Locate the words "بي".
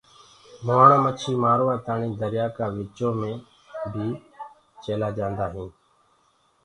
3.93-4.07